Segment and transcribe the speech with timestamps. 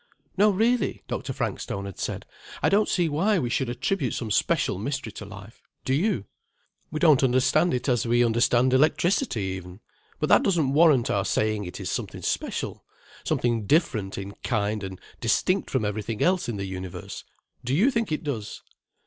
[0.35, 1.31] "No, really," Dr.
[1.31, 2.25] Frankstone had said,
[2.63, 6.25] "I don't see why we should attribute some special mystery to life—do you?
[6.89, 9.79] We don't understand it as we understand electricity, even,
[10.19, 12.83] but that doesn't warrant our saying it is something special,
[13.23, 18.23] something different in kind and distinct from everything else in the universe—do you think it
[18.23, 18.63] does?